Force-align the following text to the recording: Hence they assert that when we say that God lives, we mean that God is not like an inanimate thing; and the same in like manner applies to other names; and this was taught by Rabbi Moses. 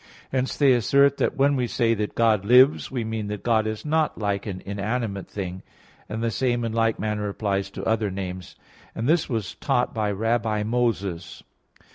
Hence 0.31 0.57
they 0.57 0.73
assert 0.73 1.17
that 1.17 1.37
when 1.37 1.55
we 1.55 1.67
say 1.67 1.93
that 1.93 2.15
God 2.15 2.43
lives, 2.43 2.89
we 2.89 3.03
mean 3.03 3.27
that 3.27 3.43
God 3.43 3.67
is 3.67 3.85
not 3.85 4.17
like 4.17 4.47
an 4.47 4.63
inanimate 4.65 5.27
thing; 5.29 5.61
and 6.09 6.23
the 6.23 6.31
same 6.31 6.65
in 6.65 6.73
like 6.73 6.97
manner 6.97 7.29
applies 7.29 7.69
to 7.69 7.83
other 7.85 8.09
names; 8.09 8.55
and 8.95 9.07
this 9.07 9.29
was 9.29 9.53
taught 9.53 9.93
by 9.93 10.11
Rabbi 10.11 10.63
Moses. 10.63 11.43